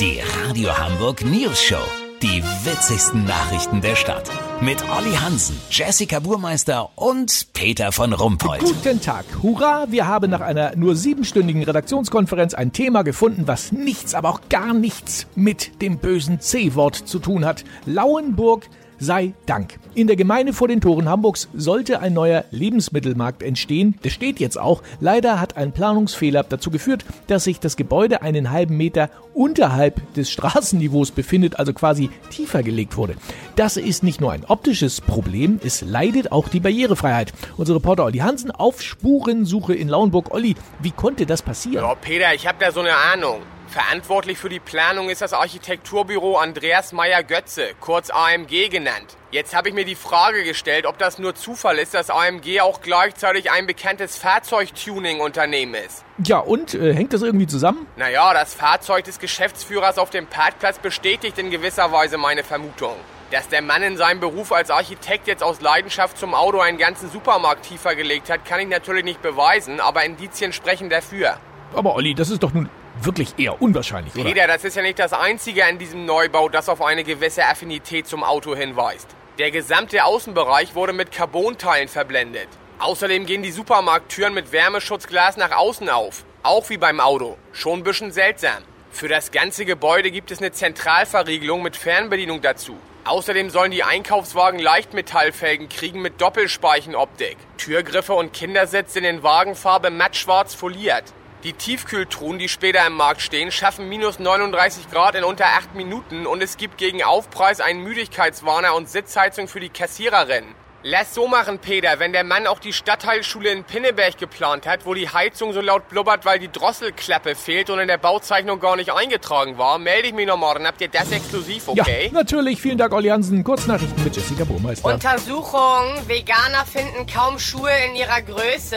Die 0.00 0.20
Radio 0.42 0.76
Hamburg 0.76 1.24
News 1.24 1.62
Show. 1.62 1.78
Die 2.20 2.42
witzigsten 2.64 3.26
Nachrichten 3.26 3.80
der 3.80 3.94
Stadt. 3.94 4.28
Mit 4.60 4.82
Olli 4.90 5.14
Hansen, 5.14 5.56
Jessica 5.70 6.18
Burmeister 6.18 6.90
und 6.96 7.52
Peter 7.52 7.92
von 7.92 8.12
Rumpold. 8.12 8.60
Guten 8.60 9.00
Tag. 9.00 9.24
Hurra, 9.40 9.86
wir 9.90 10.08
haben 10.08 10.32
nach 10.32 10.40
einer 10.40 10.74
nur 10.74 10.96
siebenstündigen 10.96 11.62
Redaktionskonferenz 11.62 12.54
ein 12.54 12.72
Thema 12.72 13.02
gefunden, 13.02 13.46
was 13.46 13.70
nichts, 13.70 14.14
aber 14.14 14.30
auch 14.30 14.40
gar 14.48 14.74
nichts 14.74 15.28
mit 15.36 15.80
dem 15.80 15.98
bösen 15.98 16.40
C-Wort 16.40 16.96
zu 16.96 17.20
tun 17.20 17.44
hat. 17.44 17.62
Lauenburg 17.86 18.68
sei 18.98 19.34
Dank. 19.46 19.78
In 19.94 20.06
der 20.06 20.16
Gemeinde 20.16 20.52
vor 20.52 20.68
den 20.68 20.80
Toren 20.80 21.08
Hamburgs 21.08 21.48
sollte 21.54 22.00
ein 22.00 22.12
neuer 22.12 22.44
Lebensmittelmarkt 22.50 23.42
entstehen. 23.42 23.96
Der 24.04 24.10
steht 24.10 24.40
jetzt 24.40 24.58
auch. 24.58 24.82
Leider 25.00 25.40
hat 25.40 25.56
ein 25.56 25.72
Planungsfehler 25.72 26.42
dazu 26.42 26.70
geführt, 26.70 27.04
dass 27.26 27.44
sich 27.44 27.60
das 27.60 27.76
Gebäude 27.76 28.22
einen 28.22 28.50
halben 28.50 28.76
Meter 28.76 29.10
unterhalb 29.34 30.00
des 30.14 30.30
Straßenniveaus 30.30 31.10
befindet, 31.10 31.58
also 31.58 31.72
quasi 31.72 32.10
tiefer 32.30 32.62
gelegt 32.62 32.96
wurde. 32.96 33.16
Das 33.56 33.76
ist 33.76 34.02
nicht 34.02 34.20
nur 34.20 34.32
ein 34.32 34.44
optisches 34.44 35.00
Problem, 35.00 35.60
es 35.62 35.82
leidet 35.82 36.32
auch 36.32 36.48
die 36.48 36.60
Barrierefreiheit. 36.60 37.32
Unser 37.56 37.74
Reporter 37.74 38.04
Olli 38.04 38.18
Hansen 38.18 38.50
auf 38.50 38.80
Spurensuche 38.82 39.74
in 39.74 39.88
Lauenburg. 39.88 40.32
Olli, 40.32 40.54
wie 40.80 40.92
konnte 40.92 41.26
das 41.26 41.42
passieren? 41.42 41.84
Ja, 41.84 41.94
Peter, 41.94 42.34
ich 42.34 42.46
habe 42.46 42.58
da 42.60 42.72
so 42.72 42.80
eine 42.80 42.94
Ahnung. 42.94 43.40
Verantwortlich 43.68 44.38
für 44.38 44.48
die 44.48 44.60
Planung 44.60 45.08
ist 45.08 45.20
das 45.20 45.32
Architekturbüro 45.32 46.36
Andreas 46.36 46.92
Meyer-Götze, 46.92 47.70
kurz 47.80 48.10
AMG 48.10 48.68
genannt. 48.68 49.16
Jetzt 49.30 49.54
habe 49.54 49.68
ich 49.68 49.74
mir 49.74 49.84
die 49.84 49.96
Frage 49.96 50.44
gestellt, 50.44 50.86
ob 50.86 50.98
das 50.98 51.18
nur 51.18 51.34
Zufall 51.34 51.78
ist, 51.78 51.92
dass 51.92 52.08
AMG 52.08 52.60
auch 52.60 52.82
gleichzeitig 52.82 53.50
ein 53.50 53.66
bekanntes 53.66 54.16
Fahrzeugtuning-Unternehmen 54.16 55.74
ist. 55.74 56.04
Ja, 56.24 56.38
und 56.38 56.74
äh, 56.74 56.94
hängt 56.94 57.12
das 57.12 57.22
irgendwie 57.22 57.46
zusammen? 57.48 57.86
Naja, 57.96 58.32
das 58.32 58.54
Fahrzeug 58.54 59.04
des 59.04 59.18
Geschäftsführers 59.18 59.98
auf 59.98 60.10
dem 60.10 60.26
Parkplatz 60.26 60.78
bestätigt 60.78 61.38
in 61.38 61.50
gewisser 61.50 61.90
Weise 61.90 62.16
meine 62.16 62.44
Vermutung. 62.44 62.94
Dass 63.32 63.48
der 63.48 63.62
Mann 63.62 63.82
in 63.82 63.96
seinem 63.96 64.20
Beruf 64.20 64.52
als 64.52 64.70
Architekt 64.70 65.26
jetzt 65.26 65.42
aus 65.42 65.60
Leidenschaft 65.60 66.16
zum 66.18 66.34
Auto 66.34 66.60
einen 66.60 66.78
ganzen 66.78 67.10
Supermarkt 67.10 67.66
tiefer 67.66 67.96
gelegt 67.96 68.30
hat, 68.30 68.44
kann 68.44 68.60
ich 68.60 68.68
natürlich 68.68 69.02
nicht 69.02 69.22
beweisen, 69.22 69.80
aber 69.80 70.04
Indizien 70.04 70.52
sprechen 70.52 70.90
dafür. 70.90 71.38
Aber 71.74 71.96
Olli, 71.96 72.14
das 72.14 72.30
ist 72.30 72.42
doch 72.42 72.52
nun 72.52 72.68
wirklich 73.02 73.34
eher 73.38 73.60
unwahrscheinlich, 73.60 74.14
oder? 74.14 74.24
Peter, 74.24 74.46
das 74.46 74.64
ist 74.64 74.76
ja 74.76 74.82
nicht 74.82 74.98
das 74.98 75.12
Einzige 75.12 75.64
an 75.64 75.78
diesem 75.78 76.04
Neubau, 76.06 76.48
das 76.48 76.68
auf 76.68 76.82
eine 76.82 77.04
gewisse 77.04 77.44
Affinität 77.44 78.06
zum 78.06 78.24
Auto 78.24 78.54
hinweist. 78.54 79.08
Der 79.38 79.50
gesamte 79.50 80.04
Außenbereich 80.04 80.74
wurde 80.74 80.92
mit 80.92 81.10
Carbonteilen 81.10 81.88
verblendet. 81.88 82.48
Außerdem 82.78 83.26
gehen 83.26 83.42
die 83.42 83.50
Supermarkttüren 83.50 84.34
mit 84.34 84.52
Wärmeschutzglas 84.52 85.36
nach 85.36 85.52
außen 85.52 85.88
auf. 85.88 86.24
Auch 86.42 86.68
wie 86.70 86.76
beim 86.76 87.00
Auto. 87.00 87.36
Schon 87.52 87.80
ein 87.80 87.84
bisschen 87.84 88.12
seltsam. 88.12 88.62
Für 88.90 89.08
das 89.08 89.32
ganze 89.32 89.64
Gebäude 89.64 90.12
gibt 90.12 90.30
es 90.30 90.38
eine 90.38 90.52
Zentralverriegelung 90.52 91.62
mit 91.62 91.76
Fernbedienung 91.76 92.42
dazu. 92.42 92.76
Außerdem 93.04 93.50
sollen 93.50 93.70
die 93.70 93.82
Einkaufswagen 93.82 94.60
Leichtmetallfelgen 94.60 95.68
kriegen 95.68 96.00
mit 96.00 96.20
Doppelspeichenoptik. 96.20 97.36
Türgriffe 97.58 98.14
und 98.14 98.32
Kindersitze 98.32 98.98
in 98.98 99.04
den 99.04 99.22
Wagenfarbe 99.22 99.90
mattschwarz 99.90 100.54
foliert. 100.54 101.12
Die 101.44 101.52
Tiefkühltruhen, 101.52 102.38
die 102.38 102.48
später 102.48 102.86
im 102.86 102.94
Markt 102.94 103.20
stehen, 103.20 103.52
schaffen 103.52 103.86
minus 103.86 104.18
39 104.18 104.90
Grad 104.90 105.14
in 105.14 105.24
unter 105.24 105.44
8 105.44 105.74
Minuten 105.74 106.26
und 106.26 106.42
es 106.42 106.56
gibt 106.56 106.78
gegen 106.78 107.02
Aufpreis 107.04 107.60
einen 107.60 107.82
Müdigkeitswarner 107.82 108.74
und 108.74 108.88
Sitzheizung 108.88 109.46
für 109.46 109.60
die 109.60 109.68
Kassiererinnen. 109.68 110.54
Lass 110.82 111.14
so 111.14 111.28
machen, 111.28 111.58
Peter, 111.58 111.98
wenn 111.98 112.14
der 112.14 112.24
Mann 112.24 112.46
auch 112.46 112.58
die 112.58 112.72
Stadtteilschule 112.72 113.50
in 113.50 113.64
Pinneberg 113.64 114.16
geplant 114.16 114.66
hat, 114.66 114.86
wo 114.86 114.94
die 114.94 115.10
Heizung 115.10 115.52
so 115.52 115.60
laut 115.60 115.90
blubbert, 115.90 116.24
weil 116.24 116.38
die 116.38 116.50
Drosselklappe 116.50 117.34
fehlt 117.34 117.68
und 117.68 117.78
in 117.78 117.88
der 117.88 117.98
Bauzeichnung 117.98 118.58
gar 118.58 118.76
nicht 118.76 118.90
eingetragen 118.90 119.58
war, 119.58 119.78
melde 119.78 120.08
ich 120.08 120.14
mich 120.14 120.26
noch 120.26 120.38
morgen. 120.38 120.66
Habt 120.66 120.80
ihr 120.80 120.88
das 120.88 121.12
exklusiv, 121.12 121.68
okay? 121.68 122.06
Ja, 122.06 122.12
natürlich. 122.12 122.58
Vielen 122.58 122.78
Dank, 122.78 122.94
Olli 122.94 123.08
Hansen. 123.08 123.44
Kurznachrichten 123.44 124.02
mit 124.02 124.16
Jessica 124.16 124.44
Burmeister. 124.44 124.94
Untersuchung. 124.94 126.06
Veganer 126.06 126.64
finden 126.64 127.06
kaum 127.06 127.38
Schuhe 127.38 127.70
in 127.86 127.96
ihrer 127.96 128.22
Größe. 128.22 128.76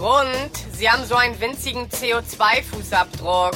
Grund, 0.00 0.50
sie 0.72 0.88
haben 0.88 1.04
so 1.04 1.14
einen 1.14 1.38
winzigen 1.42 1.86
CO2-Fußabdruck. 1.90 3.52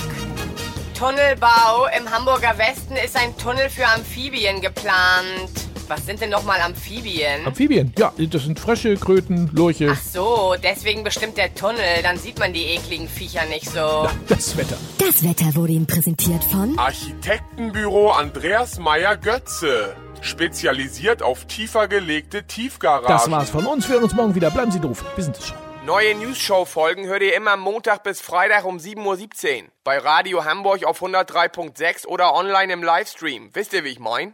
Tunnelbau. 0.95 1.87
Im 1.99 2.11
Hamburger 2.11 2.59
Westen 2.59 2.97
ist 2.97 3.17
ein 3.17 3.35
Tunnel 3.39 3.71
für 3.71 3.87
Amphibien 3.89 4.61
geplant. 4.61 5.49
Was 5.89 6.05
sind 6.05 6.21
denn 6.21 6.29
nochmal 6.29 6.61
Amphibien? 6.61 7.47
Amphibien, 7.47 7.95
ja, 7.99 8.13
das 8.19 8.43
sind 8.43 8.61
Frösche, 8.61 8.95
Kröten, 8.97 9.49
Lurche. 9.55 9.97
Ach 9.97 10.03
so, 10.03 10.55
deswegen 10.63 11.03
bestimmt 11.03 11.39
der 11.39 11.55
Tunnel. 11.55 12.03
Dann 12.03 12.19
sieht 12.19 12.39
man 12.39 12.53
die 12.53 12.65
ekligen 12.65 13.09
Viecher 13.09 13.47
nicht 13.47 13.71
so. 13.71 13.79
Ja, 13.79 14.11
das 14.29 14.55
Wetter. 14.59 14.77
Das 14.99 15.25
Wetter 15.25 15.55
wurde 15.55 15.73
Ihnen 15.73 15.87
präsentiert 15.87 16.45
von 16.45 16.79
Architektenbüro 16.79 18.11
Andreas 18.11 18.79
Meyer-Götze. 18.79 19.97
Spezialisiert 20.21 21.23
auf 21.23 21.47
tiefer 21.47 21.89
gelegte 21.89 22.47
Tiefgaragen. 22.47 23.09
Das 23.09 23.31
war's 23.31 23.49
von 23.49 23.65
uns. 23.65 23.89
Wir 23.89 23.95
hören 23.95 24.05
uns 24.05 24.15
morgen 24.15 24.35
wieder. 24.35 24.51
Bleiben 24.51 24.73
Sie 24.73 24.81
doof. 24.81 25.03
Wir 25.17 25.25
sind 25.25 25.39
es 25.39 25.47
schon. 25.47 25.64
Neue 25.85 26.15
News-Show-Folgen 26.15 27.07
hört 27.09 27.21
ihr 27.21 27.37
immer 27.37 27.59
Montag 27.59 28.05
bis 28.05 28.23
Freitag 28.23 28.65
um 28.65 28.79
7.17 28.79 29.65
Uhr. 29.65 29.69
Bei 29.85 29.99
Radio 29.99 30.43
Hamburg 30.47 30.83
auf 30.85 31.03
103.6 31.03 32.07
oder 32.07 32.33
online 32.33 32.73
im 32.73 32.83
Livestream. 32.83 33.51
Wisst 33.53 33.75
ihr, 33.75 33.85
wie 33.85 33.91
ich 33.91 33.99
mein? 33.99 34.33